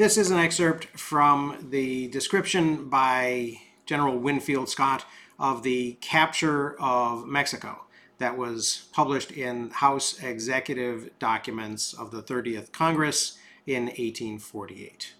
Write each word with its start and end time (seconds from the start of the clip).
This 0.00 0.16
is 0.16 0.30
an 0.30 0.38
excerpt 0.38 0.86
from 0.98 1.66
the 1.68 2.08
description 2.08 2.88
by 2.88 3.58
General 3.84 4.16
Winfield 4.16 4.70
Scott 4.70 5.04
of 5.38 5.62
the 5.62 5.98
capture 6.00 6.74
of 6.80 7.26
Mexico 7.26 7.84
that 8.16 8.38
was 8.38 8.88
published 8.94 9.30
in 9.30 9.68
House 9.68 10.22
Executive 10.22 11.10
Documents 11.18 11.92
of 11.92 12.12
the 12.12 12.22
30th 12.22 12.72
Congress 12.72 13.36
in 13.66 13.88
1848. 13.88 15.12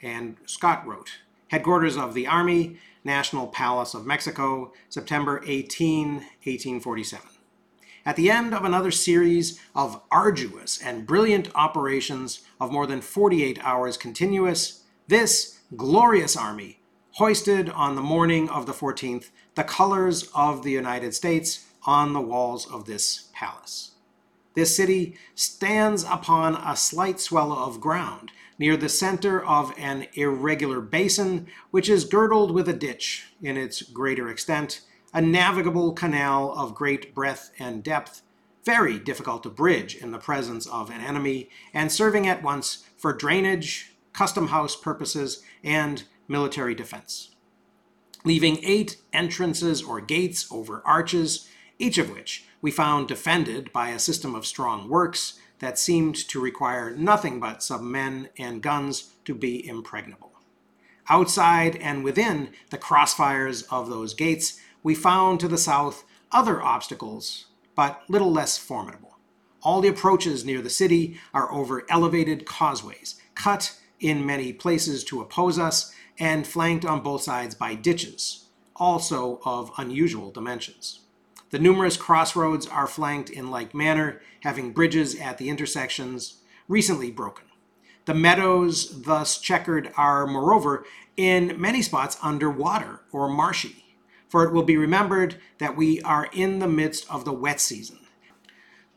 And 0.00 0.38
Scott 0.46 0.86
wrote, 0.86 1.18
Headquarters 1.48 1.98
of 1.98 2.14
the 2.14 2.26
Army, 2.26 2.78
National 3.04 3.48
Palace 3.48 3.92
of 3.92 4.06
Mexico, 4.06 4.72
September 4.88 5.42
18, 5.44 6.14
1847. 6.14 7.37
At 8.04 8.16
the 8.16 8.30
end 8.30 8.54
of 8.54 8.64
another 8.64 8.90
series 8.90 9.60
of 9.74 10.00
arduous 10.10 10.80
and 10.80 11.06
brilliant 11.06 11.50
operations 11.54 12.40
of 12.60 12.72
more 12.72 12.86
than 12.86 13.00
48 13.00 13.58
hours 13.62 13.96
continuous, 13.96 14.84
this 15.08 15.60
glorious 15.76 16.36
army 16.36 16.80
hoisted 17.12 17.68
on 17.70 17.96
the 17.96 18.02
morning 18.02 18.48
of 18.48 18.66
the 18.66 18.72
14th 18.72 19.30
the 19.54 19.64
colors 19.64 20.30
of 20.34 20.62
the 20.62 20.70
United 20.70 21.12
States 21.14 21.66
on 21.84 22.12
the 22.12 22.20
walls 22.20 22.70
of 22.70 22.84
this 22.84 23.28
palace. 23.32 23.92
This 24.54 24.76
city 24.76 25.16
stands 25.34 26.04
upon 26.04 26.54
a 26.54 26.76
slight 26.76 27.18
swell 27.18 27.52
of 27.52 27.80
ground 27.80 28.30
near 28.58 28.76
the 28.76 28.88
center 28.88 29.44
of 29.44 29.72
an 29.78 30.06
irregular 30.14 30.80
basin, 30.80 31.46
which 31.70 31.88
is 31.88 32.04
girdled 32.04 32.52
with 32.52 32.68
a 32.68 32.72
ditch 32.72 33.26
in 33.42 33.56
its 33.56 33.82
greater 33.82 34.28
extent, 34.28 34.80
a 35.12 35.20
navigable 35.20 35.92
canal 35.92 36.52
of 36.56 36.74
great 36.74 37.14
breadth 37.14 37.50
and 37.58 37.82
depth, 37.82 38.22
very 38.64 38.98
difficult 38.98 39.42
to 39.42 39.50
bridge 39.50 39.96
in 39.96 40.10
the 40.10 40.18
presence 40.18 40.66
of 40.66 40.90
an 40.90 41.00
enemy, 41.00 41.48
and 41.72 41.90
serving 41.90 42.26
at 42.26 42.42
once 42.42 42.84
for 42.96 43.12
drainage, 43.12 43.92
custom 44.12 44.48
house 44.48 44.76
purposes, 44.76 45.42
and 45.64 46.04
military 46.26 46.74
defense. 46.74 47.34
Leaving 48.24 48.58
eight 48.62 48.96
entrances 49.12 49.82
or 49.82 50.00
gates 50.00 50.46
over 50.50 50.82
arches, 50.84 51.48
each 51.78 51.96
of 51.98 52.10
which 52.10 52.44
we 52.60 52.70
found 52.70 53.08
defended 53.08 53.72
by 53.72 53.90
a 53.90 53.98
system 53.98 54.34
of 54.34 54.44
strong 54.44 54.88
works 54.88 55.38
that 55.60 55.78
seemed 55.78 56.16
to 56.16 56.40
require 56.40 56.94
nothing 56.94 57.40
but 57.40 57.62
some 57.62 57.90
men 57.90 58.28
and 58.38 58.62
guns 58.62 59.14
to 59.24 59.34
be 59.34 59.66
impregnable. 59.66 60.32
Outside 61.08 61.76
and 61.76 62.04
within 62.04 62.50
the 62.70 62.78
crossfires 62.78 63.64
of 63.70 63.88
those 63.88 64.14
gates, 64.14 64.60
we 64.82 64.94
found 64.94 65.40
to 65.40 65.48
the 65.48 65.58
south 65.58 66.04
other 66.30 66.62
obstacles, 66.62 67.46
but 67.74 68.02
little 68.08 68.32
less 68.32 68.58
formidable. 68.58 69.16
All 69.62 69.80
the 69.80 69.88
approaches 69.88 70.44
near 70.44 70.62
the 70.62 70.70
city 70.70 71.18
are 71.34 71.52
over 71.52 71.84
elevated 71.90 72.46
causeways, 72.46 73.20
cut 73.34 73.76
in 74.00 74.24
many 74.24 74.52
places 74.52 75.02
to 75.04 75.20
oppose 75.20 75.58
us, 75.58 75.92
and 76.18 76.46
flanked 76.46 76.84
on 76.84 77.00
both 77.00 77.22
sides 77.22 77.54
by 77.54 77.74
ditches, 77.74 78.46
also 78.76 79.40
of 79.44 79.70
unusual 79.78 80.30
dimensions. 80.30 81.00
The 81.50 81.58
numerous 81.58 81.96
crossroads 81.96 82.66
are 82.66 82.86
flanked 82.86 83.30
in 83.30 83.50
like 83.50 83.74
manner, 83.74 84.20
having 84.40 84.72
bridges 84.72 85.14
at 85.18 85.38
the 85.38 85.48
intersections 85.48 86.42
recently 86.68 87.10
broken. 87.10 87.46
The 88.04 88.14
meadows 88.14 89.02
thus 89.02 89.38
checkered 89.38 89.92
are, 89.96 90.26
moreover, 90.26 90.84
in 91.16 91.60
many 91.60 91.82
spots 91.82 92.16
under 92.22 92.50
water 92.50 93.00
or 93.12 93.28
marshy, 93.28 93.84
for 94.28 94.44
it 94.44 94.52
will 94.52 94.62
be 94.62 94.76
remembered 94.76 95.36
that 95.58 95.76
we 95.76 96.00
are 96.02 96.28
in 96.32 96.58
the 96.58 96.68
midst 96.68 97.10
of 97.10 97.24
the 97.24 97.32
wet 97.32 97.60
season, 97.60 97.98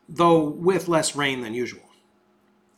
though 0.08 0.42
with 0.44 0.88
less 0.88 1.16
rain 1.16 1.42
than 1.42 1.54
usual. 1.54 1.90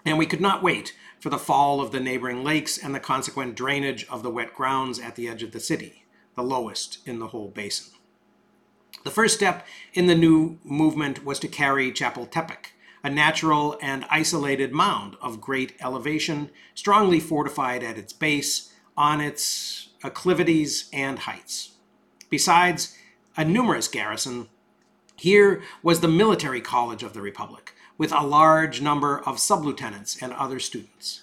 And 0.05 0.17
we 0.17 0.25
could 0.25 0.41
not 0.41 0.63
wait 0.63 0.95
for 1.19 1.29
the 1.29 1.37
fall 1.37 1.81
of 1.81 1.91
the 1.91 1.99
neighboring 1.99 2.43
lakes 2.43 2.77
and 2.77 2.93
the 2.93 2.99
consequent 2.99 3.55
drainage 3.55 4.05
of 4.07 4.23
the 4.23 4.29
wet 4.29 4.53
grounds 4.53 4.99
at 4.99 5.15
the 5.15 5.27
edge 5.27 5.41
of 5.41 5.51
the 5.51 5.59
city, 5.59 6.05
the 6.35 6.43
lowest 6.43 6.99
in 7.07 7.19
the 7.19 7.27
whole 7.27 7.49
basin. 7.49 7.93
The 9.03 9.11
first 9.11 9.35
step 9.35 9.65
in 9.93 10.07
the 10.07 10.15
new 10.15 10.59
movement 10.63 11.25
was 11.25 11.39
to 11.39 11.47
carry 11.47 11.91
Chapultepec, 11.91 12.67
a 13.03 13.09
natural 13.09 13.77
and 13.81 14.05
isolated 14.09 14.71
mound 14.71 15.17
of 15.21 15.41
great 15.41 15.75
elevation, 15.81 16.49
strongly 16.73 17.19
fortified 17.19 17.83
at 17.83 17.97
its 17.97 18.13
base, 18.13 18.73
on 18.95 19.19
its 19.19 19.89
acclivities 20.03 20.87
and 20.93 21.19
heights. 21.19 21.72
Besides 22.33 22.97
a 23.37 23.45
numerous 23.45 23.87
garrison, 23.87 24.49
here 25.15 25.61
was 25.83 25.99
the 25.99 26.07
military 26.07 26.61
college 26.61 27.03
of 27.03 27.13
the 27.13 27.21
Republic, 27.21 27.75
with 27.95 28.11
a 28.11 28.25
large 28.25 28.81
number 28.81 29.19
of 29.19 29.37
sub-lieutenants 29.37 30.19
and 30.19 30.33
other 30.33 30.59
students. 30.59 31.21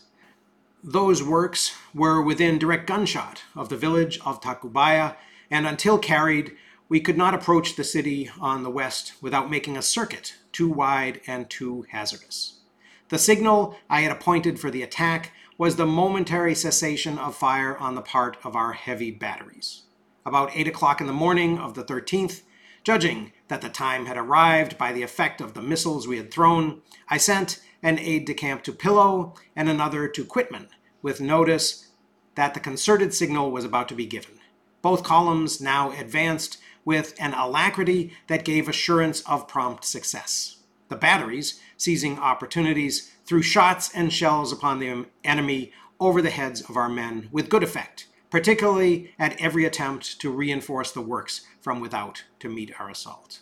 Those 0.84 1.20
works 1.20 1.74
were 1.92 2.22
within 2.22 2.60
direct 2.60 2.86
gunshot 2.86 3.42
of 3.56 3.70
the 3.70 3.76
village 3.76 4.20
of 4.24 4.40
Tacubaya, 4.40 5.16
and 5.50 5.66
until 5.66 5.98
carried, 5.98 6.52
we 6.88 7.00
could 7.00 7.18
not 7.18 7.34
approach 7.34 7.74
the 7.74 7.82
city 7.82 8.30
on 8.40 8.62
the 8.62 8.70
west 8.70 9.14
without 9.20 9.50
making 9.50 9.76
a 9.76 9.82
circuit 9.82 10.36
too 10.52 10.68
wide 10.68 11.20
and 11.26 11.50
too 11.50 11.86
hazardous. 11.90 12.60
The 13.08 13.18
signal 13.18 13.74
I 13.90 14.02
had 14.02 14.12
appointed 14.12 14.60
for 14.60 14.70
the 14.70 14.84
attack 14.84 15.32
was 15.58 15.74
the 15.74 15.86
momentary 15.86 16.54
cessation 16.54 17.18
of 17.18 17.34
fire 17.34 17.76
on 17.78 17.96
the 17.96 18.00
part 18.00 18.36
of 18.44 18.54
our 18.54 18.74
heavy 18.74 19.10
batteries. 19.10 19.82
About 20.26 20.50
8 20.54 20.68
o'clock 20.68 21.00
in 21.00 21.06
the 21.06 21.12
morning 21.12 21.58
of 21.58 21.74
the 21.74 21.84
13th, 21.84 22.42
judging 22.84 23.32
that 23.48 23.62
the 23.62 23.68
time 23.68 24.06
had 24.06 24.18
arrived 24.18 24.76
by 24.76 24.92
the 24.92 25.02
effect 25.02 25.40
of 25.40 25.54
the 25.54 25.62
missiles 25.62 26.06
we 26.06 26.18
had 26.18 26.30
thrown, 26.30 26.82
I 27.08 27.16
sent 27.16 27.60
an 27.82 27.98
aide 27.98 28.26
de 28.26 28.34
camp 28.34 28.62
to 28.64 28.72
Pillow 28.72 29.34
and 29.56 29.68
another 29.68 30.08
to 30.08 30.24
Quitman 30.24 30.68
with 31.00 31.20
notice 31.20 31.88
that 32.34 32.52
the 32.52 32.60
concerted 32.60 33.14
signal 33.14 33.50
was 33.50 33.64
about 33.64 33.88
to 33.88 33.94
be 33.94 34.06
given. 34.06 34.38
Both 34.82 35.04
columns 35.04 35.60
now 35.60 35.90
advanced 35.92 36.58
with 36.84 37.14
an 37.18 37.34
alacrity 37.34 38.12
that 38.26 38.44
gave 38.44 38.68
assurance 38.68 39.22
of 39.22 39.48
prompt 39.48 39.84
success. 39.84 40.56
The 40.88 40.96
batteries, 40.96 41.60
seizing 41.76 42.18
opportunities, 42.18 43.12
threw 43.24 43.42
shots 43.42 43.90
and 43.94 44.12
shells 44.12 44.52
upon 44.52 44.80
the 44.80 45.06
enemy 45.24 45.72
over 45.98 46.20
the 46.20 46.30
heads 46.30 46.62
of 46.62 46.76
our 46.76 46.88
men 46.88 47.28
with 47.30 47.48
good 47.48 47.62
effect, 47.62 48.06
particularly 48.30 49.12
at 49.18 49.40
every 49.40 49.64
attempt 49.64 50.20
to 50.20 50.30
reinforce 50.30 50.92
the 50.92 51.00
works 51.00 51.42
from 51.60 51.80
without 51.80 52.24
to 52.38 52.48
meet 52.48 52.72
our 52.80 52.88
assault. 52.88 53.40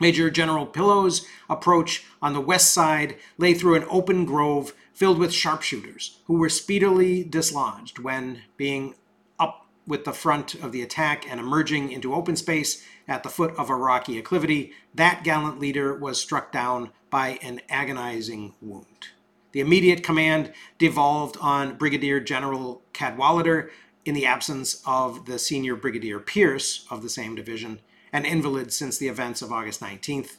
Major 0.00 0.30
General 0.30 0.66
Pillow's 0.66 1.26
approach 1.50 2.04
on 2.22 2.32
the 2.32 2.40
west 2.40 2.72
side 2.72 3.16
lay 3.36 3.54
through 3.54 3.74
an 3.74 3.86
open 3.90 4.24
grove 4.24 4.72
filled 4.92 5.18
with 5.18 5.32
sharpshooters, 5.32 6.18
who 6.26 6.34
were 6.34 6.48
speedily 6.48 7.24
dislodged 7.24 7.98
when, 7.98 8.42
being 8.56 8.94
up 9.38 9.66
with 9.86 10.04
the 10.04 10.12
front 10.12 10.54
of 10.56 10.72
the 10.72 10.82
attack 10.82 11.28
and 11.28 11.40
emerging 11.40 11.90
into 11.90 12.14
open 12.14 12.36
space 12.36 12.84
at 13.08 13.22
the 13.22 13.28
foot 13.28 13.54
of 13.56 13.70
a 13.70 13.76
rocky 13.76 14.20
acclivity, 14.20 14.72
that 14.94 15.24
gallant 15.24 15.58
leader 15.58 15.94
was 15.94 16.20
struck 16.20 16.52
down 16.52 16.90
by 17.10 17.38
an 17.42 17.60
agonizing 17.68 18.54
wound. 18.60 19.08
The 19.52 19.60
immediate 19.60 20.02
command 20.02 20.52
devolved 20.78 21.36
on 21.40 21.76
Brigadier 21.76 22.20
General 22.20 22.82
Cadwalader 22.92 23.70
in 24.04 24.14
the 24.14 24.26
absence 24.26 24.82
of 24.86 25.26
the 25.26 25.38
senior 25.38 25.76
Brigadier 25.76 26.20
Pierce 26.20 26.86
of 26.90 27.02
the 27.02 27.08
same 27.08 27.34
division, 27.34 27.80
an 28.12 28.24
invalid 28.24 28.72
since 28.72 28.98
the 28.98 29.08
events 29.08 29.42
of 29.42 29.52
August 29.52 29.80
19th. 29.80 30.36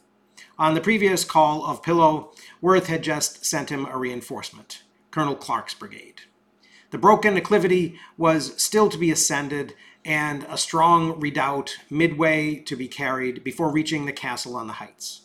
On 0.58 0.74
the 0.74 0.81
previous 0.81 1.24
call 1.24 1.66
of 1.66 1.84
Pillow, 1.84 2.31
Worth 2.62 2.88
had 2.88 3.03
just 3.03 3.46
sent 3.46 3.70
him 3.70 3.86
a 3.86 3.97
reinforcement, 3.97 4.84
Colonel 5.12 5.36
Clark's 5.36 5.74
brigade. 5.74 6.22
The 6.91 6.97
broken 6.97 7.36
acclivity 7.36 8.00
was 8.18 8.62
still 8.62 8.90
to 8.90 8.97
be 8.97 9.12
ascended, 9.12 9.76
and 10.03 10.46
a 10.50 10.58
strong 10.58 11.20
redoubt 11.20 11.78
midway 11.90 12.56
to 12.56 12.76
be 12.76 12.88
carried 12.88 13.44
before 13.44 13.72
reaching 13.72 14.06
the 14.06 14.14
castle 14.14 14.56
on 14.56 14.68
the 14.68 14.74
heights. 14.74 15.22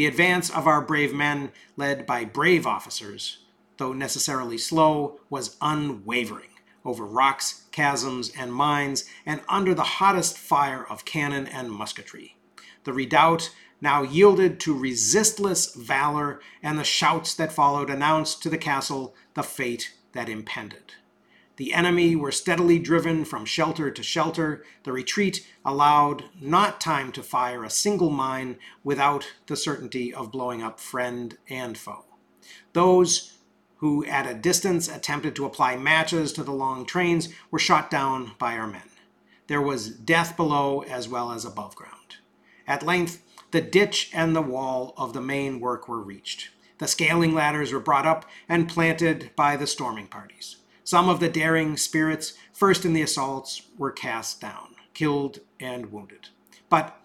The 0.00 0.06
advance 0.06 0.48
of 0.48 0.66
our 0.66 0.80
brave 0.80 1.12
men, 1.12 1.52
led 1.76 2.06
by 2.06 2.24
brave 2.24 2.66
officers, 2.66 3.40
though 3.76 3.92
necessarily 3.92 4.56
slow, 4.56 5.20
was 5.28 5.58
unwavering 5.60 6.48
over 6.86 7.04
rocks, 7.04 7.64
chasms, 7.70 8.32
and 8.34 8.50
mines, 8.50 9.04
and 9.26 9.42
under 9.46 9.74
the 9.74 10.00
hottest 10.00 10.38
fire 10.38 10.86
of 10.88 11.04
cannon 11.04 11.46
and 11.46 11.70
musketry. 11.70 12.34
The 12.84 12.94
redoubt 12.94 13.54
now 13.82 14.02
yielded 14.02 14.58
to 14.60 14.74
resistless 14.74 15.74
valor, 15.74 16.40
and 16.62 16.78
the 16.78 16.82
shouts 16.82 17.34
that 17.34 17.52
followed 17.52 17.90
announced 17.90 18.42
to 18.44 18.48
the 18.48 18.56
castle 18.56 19.14
the 19.34 19.42
fate 19.42 19.92
that 20.12 20.30
impended. 20.30 20.94
The 21.60 21.74
enemy 21.74 22.16
were 22.16 22.32
steadily 22.32 22.78
driven 22.78 23.26
from 23.26 23.44
shelter 23.44 23.90
to 23.90 24.02
shelter. 24.02 24.64
The 24.84 24.92
retreat 24.92 25.46
allowed 25.62 26.24
not 26.40 26.80
time 26.80 27.12
to 27.12 27.22
fire 27.22 27.64
a 27.64 27.68
single 27.68 28.08
mine 28.08 28.56
without 28.82 29.30
the 29.46 29.56
certainty 29.56 30.10
of 30.14 30.32
blowing 30.32 30.62
up 30.62 30.80
friend 30.80 31.36
and 31.50 31.76
foe. 31.76 32.06
Those 32.72 33.36
who 33.76 34.06
at 34.06 34.26
a 34.26 34.32
distance 34.32 34.88
attempted 34.88 35.36
to 35.36 35.44
apply 35.44 35.76
matches 35.76 36.32
to 36.32 36.42
the 36.42 36.50
long 36.50 36.86
trains 36.86 37.28
were 37.50 37.58
shot 37.58 37.90
down 37.90 38.32
by 38.38 38.56
our 38.56 38.66
men. 38.66 38.88
There 39.46 39.60
was 39.60 39.90
death 39.90 40.38
below 40.38 40.80
as 40.84 41.10
well 41.10 41.30
as 41.30 41.44
above 41.44 41.76
ground. 41.76 42.16
At 42.66 42.86
length, 42.86 43.22
the 43.50 43.60
ditch 43.60 44.10
and 44.14 44.34
the 44.34 44.40
wall 44.40 44.94
of 44.96 45.12
the 45.12 45.20
main 45.20 45.60
work 45.60 45.88
were 45.88 46.00
reached. 46.00 46.48
The 46.78 46.88
scaling 46.88 47.34
ladders 47.34 47.70
were 47.70 47.80
brought 47.80 48.06
up 48.06 48.24
and 48.48 48.66
planted 48.66 49.32
by 49.36 49.58
the 49.58 49.66
storming 49.66 50.06
parties. 50.06 50.56
Some 50.90 51.08
of 51.08 51.20
the 51.20 51.28
daring 51.28 51.76
spirits, 51.76 52.32
first 52.52 52.84
in 52.84 52.94
the 52.94 53.02
assaults, 53.02 53.62
were 53.78 53.92
cast 53.92 54.40
down, 54.40 54.74
killed, 54.92 55.38
and 55.60 55.92
wounded. 55.92 56.30
But 56.68 57.00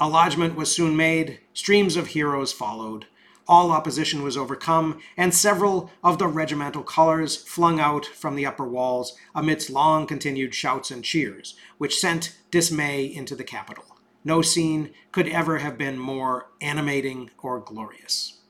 a 0.00 0.08
lodgment 0.08 0.56
was 0.56 0.74
soon 0.74 0.96
made, 0.96 1.38
streams 1.54 1.96
of 1.96 2.08
heroes 2.08 2.52
followed, 2.52 3.06
all 3.46 3.70
opposition 3.70 4.24
was 4.24 4.36
overcome, 4.36 4.98
and 5.16 5.32
several 5.32 5.92
of 6.02 6.18
the 6.18 6.26
regimental 6.26 6.82
colors 6.82 7.36
flung 7.36 7.78
out 7.78 8.04
from 8.04 8.34
the 8.34 8.46
upper 8.46 8.66
walls 8.66 9.16
amidst 9.32 9.70
long 9.70 10.08
continued 10.08 10.52
shouts 10.52 10.90
and 10.90 11.04
cheers, 11.04 11.54
which 11.78 12.00
sent 12.00 12.36
dismay 12.50 13.04
into 13.04 13.36
the 13.36 13.44
capital. 13.44 13.84
No 14.24 14.42
scene 14.42 14.90
could 15.12 15.28
ever 15.28 15.58
have 15.58 15.78
been 15.78 16.00
more 16.00 16.50
animating 16.60 17.30
or 17.40 17.60
glorious. 17.60 18.40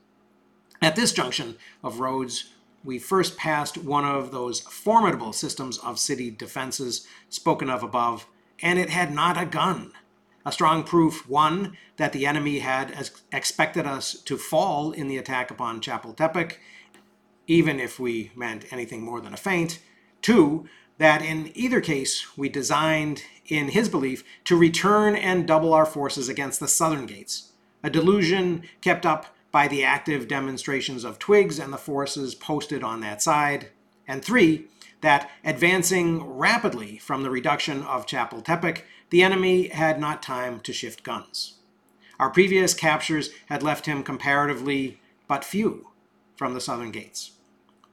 At 0.81 0.97
this 0.97 1.13
junction 1.13 1.59
of 1.85 2.01
roads, 2.01 2.55
we 2.85 2.99
first 2.99 3.37
passed 3.37 3.79
one 3.79 4.05
of 4.05 4.31
those 4.31 4.61
formidable 4.61 5.33
systems 5.33 5.79
of 5.79 5.99
city 5.99 6.31
defenses 6.31 7.07
spoken 7.29 7.69
of 7.69 7.83
above, 7.83 8.27
and 8.63 8.79
it 8.79 8.91
had 8.91 9.13
not 9.13 9.41
a 9.41 9.47
gun. 9.47 9.93
A 10.47 10.53
strong 10.53 10.85
proof, 10.85 11.29
one, 11.29 11.77
that 11.97 12.13
the 12.13 12.27
enemy 12.27 12.61
had 12.61 12.93
ex- 12.93 13.23
expected 13.31 13.87
us 13.87 14.15
to 14.23 14.39
fall 14.39 14.93
in 14.93 15.09
the 15.09 15.19
attack 15.19 15.51
upon 15.51 15.83
Chapultepec, 15.83 16.55
even 17.47 17.79
if 17.79 18.01
we 18.01 18.33
meant 18.35 18.73
anything 18.73 19.03
more 19.03 19.21
than 19.21 19.35
a 19.35 19.37
feint. 19.37 19.81
Two, 20.23 20.67
that 20.97 21.23
in 21.23 21.51
either 21.55 21.81
case 21.81 22.37
we 22.37 22.49
designed, 22.49 23.25
in 23.47 23.69
his 23.69 23.89
belief, 23.89 24.25
to 24.45 24.57
return 24.57 25.15
and 25.15 25.47
double 25.47 25.75
our 25.75 25.87
forces 25.87 26.29
against 26.29 26.61
the 26.61 26.69
southern 26.69 27.07
gates, 27.07 27.53
a 27.83 27.91
delusion 27.91 28.63
kept 28.81 29.05
up 29.05 29.35
by 29.53 29.69
the 29.69 29.85
active 29.85 30.29
demonstrations 30.29 31.05
of 31.05 31.19
Twiggs 31.19 31.59
and 31.59 31.73
the 31.73 31.79
forces 31.79 32.35
posted 32.35 32.83
on 32.85 33.01
that 33.01 33.23
side. 33.23 33.69
And 34.07 34.25
three, 34.25 34.67
that 35.01 35.31
advancing 35.45 36.23
rapidly 36.23 36.99
from 36.99 37.23
the 37.23 37.31
reduction 37.31 37.83
of 37.83 38.07
Chapultepec, 38.07 38.83
the 39.11 39.23
enemy 39.23 39.69
had 39.69 39.99
not 39.99 40.23
time 40.23 40.61
to 40.61 40.73
shift 40.73 41.03
guns. 41.03 41.59
Our 42.19 42.31
previous 42.31 42.75
captures 42.75 43.31
had 43.47 43.63
left 43.63 43.87
him 43.87 44.03
comparatively 44.03 45.01
but 45.27 45.45
few 45.45 45.89
from 46.37 46.55
the 46.55 46.61
southern 46.61 46.91
gates. 46.91 47.33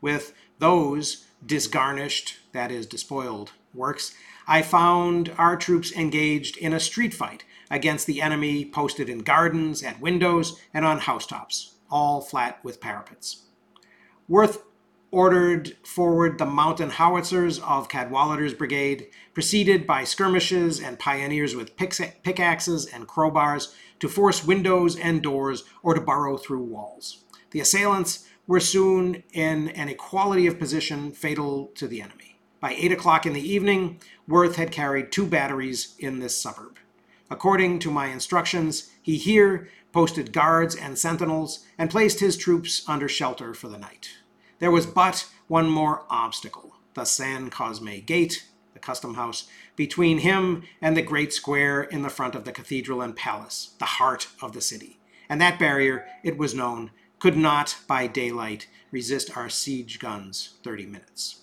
With 0.01 0.33
those 0.59 1.25
disgarnished, 1.45 2.39
that 2.51 2.71
is, 2.71 2.85
despoiled 2.85 3.51
works, 3.77 4.13
I 4.47 4.61
found 4.61 5.31
our 5.37 5.55
troops 5.55 5.91
engaged 5.91 6.57
in 6.57 6.73
a 6.73 6.79
street 6.79 7.13
fight 7.13 7.45
against 7.69 8.07
the 8.07 8.21
enemy 8.21 8.65
posted 8.65 9.09
in 9.09 9.19
gardens, 9.19 9.83
at 9.83 10.01
windows, 10.01 10.59
and 10.73 10.83
on 10.85 10.99
housetops, 10.99 11.75
all 11.89 12.21
flat 12.21 12.59
with 12.63 12.81
parapets. 12.81 13.43
Worth 14.27 14.63
ordered 15.11 15.75
forward 15.85 16.37
the 16.37 16.45
mountain 16.45 16.89
howitzers 16.89 17.59
of 17.59 17.87
Cadwalader's 17.87 18.53
brigade, 18.53 19.07
preceded 19.33 19.87
by 19.87 20.03
skirmishes 20.03 20.81
and 20.81 20.99
pioneers 20.99 21.55
with 21.55 21.77
pickaxes 21.77 22.85
and 22.85 23.07
crowbars 23.07 23.73
to 23.99 24.09
force 24.09 24.45
windows 24.45 24.97
and 24.97 25.21
doors 25.21 25.63
or 25.81 25.93
to 25.93 26.01
burrow 26.01 26.37
through 26.37 26.63
walls. 26.63 27.23
The 27.51 27.61
assailants 27.61 28.27
were 28.45 28.59
soon 28.59 29.23
in 29.33 29.69
an 29.69 29.89
equality 29.89 30.47
of 30.47 30.59
position 30.59 31.11
fatal 31.11 31.67
to 31.75 31.87
the 31.87 32.01
enemy. 32.01 32.36
By 32.59 32.73
8 32.73 32.91
o'clock 32.91 33.25
in 33.25 33.33
the 33.33 33.53
evening, 33.53 33.99
Worth 34.27 34.55
had 34.55 34.71
carried 34.71 35.11
two 35.11 35.27
batteries 35.27 35.95
in 35.99 36.19
this 36.19 36.41
suburb. 36.41 36.77
According 37.29 37.79
to 37.79 37.91
my 37.91 38.07
instructions, 38.07 38.89
he 39.01 39.17
here 39.17 39.69
posted 39.91 40.33
guards 40.33 40.75
and 40.75 40.97
sentinels 40.97 41.65
and 41.77 41.89
placed 41.89 42.19
his 42.19 42.35
troops 42.35 42.83
under 42.87 43.07
shelter 43.07 43.53
for 43.53 43.67
the 43.67 43.77
night. 43.77 44.09
There 44.59 44.71
was 44.71 44.87
but 44.87 45.29
one 45.47 45.69
more 45.69 46.03
obstacle 46.09 46.73
the 46.95 47.05
San 47.05 47.51
Cosme 47.51 48.01
Gate, 48.07 48.47
the 48.73 48.79
custom 48.79 49.13
house, 49.13 49.47
between 49.75 50.19
him 50.19 50.63
and 50.81 50.97
the 50.97 51.03
great 51.03 51.31
square 51.31 51.83
in 51.83 52.01
the 52.01 52.09
front 52.09 52.33
of 52.33 52.43
the 52.43 52.51
cathedral 52.51 53.03
and 53.03 53.15
palace, 53.15 53.75
the 53.77 53.85
heart 53.85 54.29
of 54.41 54.53
the 54.53 54.61
city. 54.61 54.99
And 55.29 55.39
that 55.39 55.59
barrier, 55.59 56.07
it 56.23 56.39
was 56.39 56.55
known, 56.55 56.89
could 57.19 57.37
not 57.37 57.77
by 57.87 58.07
daylight 58.07 58.67
resist 58.89 59.37
our 59.37 59.47
siege 59.47 59.99
guns 59.99 60.55
30 60.63 60.87
minutes. 60.87 61.41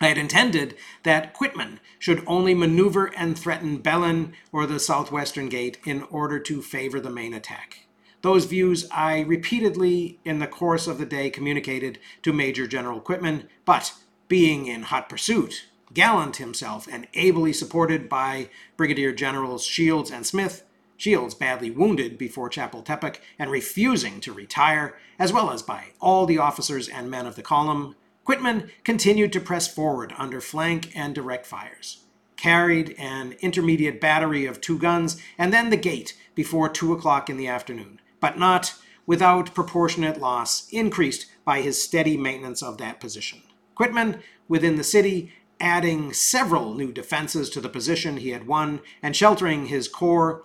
I 0.00 0.08
had 0.08 0.18
intended 0.18 0.76
that 1.02 1.34
Quitman 1.34 1.78
should 1.98 2.24
only 2.26 2.54
maneuver 2.54 3.06
and 3.16 3.38
threaten 3.38 3.78
Belen 3.78 4.32
or 4.50 4.66
the 4.66 4.80
southwestern 4.80 5.48
gate 5.48 5.78
in 5.84 6.04
order 6.04 6.38
to 6.38 6.62
favor 6.62 7.00
the 7.00 7.10
main 7.10 7.34
attack. 7.34 7.86
Those 8.22 8.46
views 8.46 8.86
I 8.90 9.20
repeatedly 9.20 10.18
in 10.24 10.38
the 10.38 10.46
course 10.46 10.86
of 10.86 10.98
the 10.98 11.06
day 11.06 11.30
communicated 11.30 11.98
to 12.22 12.32
Major 12.32 12.66
General 12.66 13.00
Quitman, 13.00 13.48
but 13.64 13.94
being 14.28 14.66
in 14.66 14.84
hot 14.84 15.08
pursuit, 15.08 15.66
Gallant 15.92 16.36
himself 16.36 16.86
and 16.90 17.08
ably 17.14 17.52
supported 17.52 18.08
by 18.08 18.48
Brigadier 18.76 19.12
Generals 19.12 19.64
Shields 19.64 20.10
and 20.10 20.24
Smith, 20.24 20.64
Shields 20.96 21.34
badly 21.34 21.70
wounded 21.70 22.16
before 22.16 22.48
Chapultepec 22.48 23.16
and 23.38 23.50
refusing 23.50 24.20
to 24.20 24.32
retire, 24.32 24.96
as 25.18 25.32
well 25.32 25.50
as 25.50 25.62
by 25.62 25.86
all 25.98 26.26
the 26.26 26.38
officers 26.38 26.88
and 26.88 27.10
men 27.10 27.26
of 27.26 27.34
the 27.34 27.42
column, 27.42 27.96
Quitman 28.24 28.70
continued 28.84 29.32
to 29.32 29.40
press 29.40 29.72
forward 29.72 30.14
under 30.16 30.40
flank 30.40 30.92
and 30.94 31.14
direct 31.14 31.46
fires, 31.46 32.04
carried 32.36 32.94
an 32.98 33.34
intermediate 33.40 34.00
battery 34.00 34.46
of 34.46 34.60
two 34.60 34.78
guns, 34.78 35.20
and 35.38 35.52
then 35.52 35.70
the 35.70 35.76
gate 35.76 36.16
before 36.34 36.68
two 36.68 36.92
o'clock 36.92 37.28
in 37.28 37.36
the 37.36 37.48
afternoon, 37.48 38.00
but 38.20 38.38
not 38.38 38.74
without 39.06 39.54
proportionate 39.54 40.20
loss 40.20 40.68
increased 40.70 41.26
by 41.44 41.60
his 41.60 41.82
steady 41.82 42.16
maintenance 42.16 42.62
of 42.62 42.78
that 42.78 43.00
position. 43.00 43.42
Quitman, 43.74 44.22
within 44.48 44.76
the 44.76 44.84
city, 44.84 45.32
adding 45.58 46.12
several 46.12 46.74
new 46.74 46.92
defenses 46.92 47.50
to 47.50 47.60
the 47.60 47.68
position 47.68 48.16
he 48.16 48.30
had 48.30 48.46
won 48.46 48.80
and 49.02 49.16
sheltering 49.16 49.66
his 49.66 49.88
corps 49.88 50.44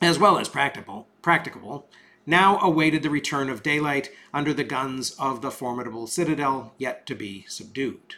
as 0.00 0.18
well 0.18 0.38
as 0.38 0.48
practicable, 0.48 1.08
practicable, 1.22 1.88
now 2.30 2.58
awaited 2.60 3.02
the 3.02 3.10
return 3.10 3.50
of 3.50 3.62
daylight 3.62 4.10
under 4.32 4.54
the 4.54 4.64
guns 4.64 5.10
of 5.18 5.42
the 5.42 5.50
formidable 5.50 6.06
citadel 6.06 6.72
yet 6.78 7.04
to 7.04 7.14
be 7.14 7.44
subdued. 7.48 8.14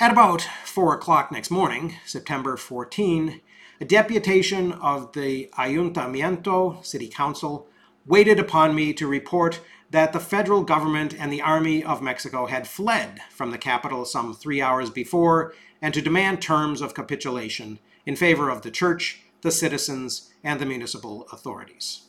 At 0.00 0.12
about 0.12 0.46
four 0.64 0.92
o'clock 0.92 1.32
next 1.32 1.50
morning, 1.50 1.94
September 2.04 2.56
14, 2.56 3.40
a 3.80 3.84
deputation 3.84 4.72
of 4.72 5.12
the 5.12 5.48
Ayuntamiento, 5.56 6.84
City 6.84 7.08
Council, 7.08 7.68
waited 8.04 8.40
upon 8.40 8.74
me 8.74 8.92
to 8.92 9.06
report 9.06 9.60
that 9.90 10.12
the 10.12 10.20
federal 10.20 10.62
government 10.62 11.14
and 11.18 11.32
the 11.32 11.42
Army 11.42 11.82
of 11.84 12.02
Mexico 12.02 12.46
had 12.46 12.66
fled 12.66 13.20
from 13.30 13.52
the 13.52 13.58
capital 13.58 14.04
some 14.04 14.34
three 14.34 14.60
hours 14.60 14.90
before 14.90 15.54
and 15.80 15.94
to 15.94 16.02
demand 16.02 16.42
terms 16.42 16.80
of 16.80 16.94
capitulation 16.94 17.78
in 18.04 18.16
favor 18.16 18.50
of 18.50 18.62
the 18.62 18.70
church, 18.70 19.22
the 19.42 19.52
citizens, 19.52 20.30
and 20.42 20.60
the 20.60 20.66
municipal 20.66 21.26
authorities. 21.32 22.07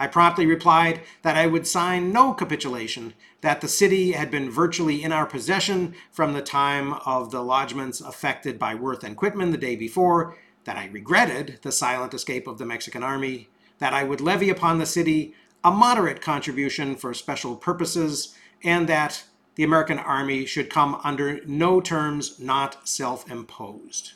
I 0.00 0.06
promptly 0.06 0.46
replied 0.46 1.00
that 1.22 1.36
I 1.36 1.46
would 1.46 1.66
sign 1.66 2.12
no 2.12 2.32
capitulation, 2.32 3.14
that 3.40 3.60
the 3.60 3.68
city 3.68 4.12
had 4.12 4.30
been 4.30 4.50
virtually 4.50 5.02
in 5.02 5.12
our 5.12 5.26
possession 5.26 5.94
from 6.12 6.32
the 6.32 6.42
time 6.42 6.94
of 7.04 7.30
the 7.30 7.42
lodgments 7.42 8.00
affected 8.00 8.58
by 8.58 8.74
Worth 8.74 9.02
and 9.02 9.16
Quitman 9.16 9.50
the 9.50 9.58
day 9.58 9.74
before, 9.74 10.36
that 10.64 10.76
I 10.76 10.86
regretted 10.86 11.58
the 11.62 11.72
silent 11.72 12.14
escape 12.14 12.46
of 12.46 12.58
the 12.58 12.66
Mexican 12.66 13.02
army, 13.02 13.48
that 13.78 13.92
I 13.92 14.04
would 14.04 14.20
levy 14.20 14.50
upon 14.50 14.78
the 14.78 14.86
city 14.86 15.34
a 15.64 15.70
moderate 15.70 16.20
contribution 16.20 16.94
for 16.94 17.12
special 17.12 17.56
purposes, 17.56 18.36
and 18.62 18.88
that 18.88 19.24
the 19.56 19.64
American 19.64 19.98
army 19.98 20.46
should 20.46 20.70
come 20.70 21.00
under 21.02 21.44
no 21.44 21.80
terms 21.80 22.38
not 22.38 22.86
self 22.88 23.28
imposed. 23.28 24.12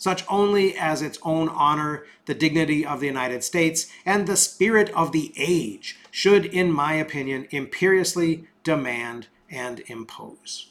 Such 0.00 0.24
only 0.30 0.78
as 0.78 1.02
its 1.02 1.18
own 1.20 1.50
honor, 1.50 2.06
the 2.24 2.32
dignity 2.32 2.86
of 2.86 3.00
the 3.00 3.06
United 3.06 3.44
States, 3.44 3.86
and 4.06 4.26
the 4.26 4.34
spirit 4.34 4.88
of 4.94 5.12
the 5.12 5.34
age 5.36 5.98
should, 6.10 6.46
in 6.46 6.72
my 6.72 6.94
opinion, 6.94 7.46
imperiously 7.50 8.48
demand 8.64 9.26
and 9.50 9.80
impose. 9.88 10.70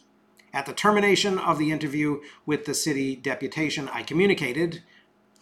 At 0.52 0.66
the 0.66 0.74
termination 0.74 1.38
of 1.38 1.60
the 1.60 1.72
interview 1.72 2.22
with 2.48 2.66
the 2.66 2.74
city 2.74 3.16
deputation, 3.16 3.88
I 3.90 4.02
communicated, 4.02 4.82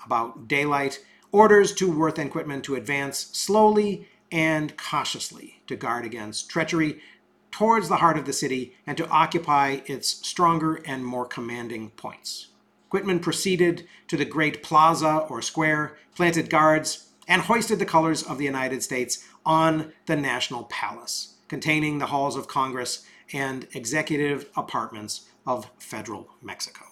about 0.06 0.50
daylight, 0.50 1.00
orders 1.32 1.74
to 1.76 1.90
Worth 1.90 2.20
and 2.20 2.30
Quitman 2.30 2.64
to 2.64 2.76
advance 2.76 3.30
slowly 3.32 4.10
and 4.30 4.76
cautiously 4.76 5.62
to 5.68 5.78
guard 5.78 6.04
against 6.04 6.50
treachery 6.50 7.00
towards 7.52 7.88
the 7.88 7.96
heart 7.96 8.18
of 8.18 8.26
the 8.26 8.34
city 8.34 8.76
and 8.86 8.98
to 8.98 9.08
occupy 9.08 9.80
its 9.86 10.10
stronger 10.10 10.82
and 10.86 11.06
more 11.06 11.26
commanding 11.26 11.92
points. 11.92 12.48
Quitman 12.90 13.20
proceeded 13.20 13.88
to 14.08 14.18
the 14.18 14.26
great 14.26 14.64
plaza 14.64 15.26
or 15.30 15.42
square, 15.42 15.98
planted 16.16 16.50
guards, 16.50 17.10
and 17.28 17.44
hoisted 17.44 17.80
the 17.80 17.86
colors 17.86 18.24
of 18.24 18.38
the 18.38 18.46
United 18.46 18.82
States 18.82 19.26
on 19.46 19.92
the 20.06 20.16
National 20.16 20.64
Palace, 20.66 21.36
containing 21.48 21.98
the 21.98 22.08
halls 22.08 22.36
of 22.36 22.48
Congress 22.48 23.06
and 23.34 23.68
executive 23.74 24.50
apartments 24.56 25.30
of 25.46 25.70
federal 25.80 26.30
Mexico. 26.42 26.87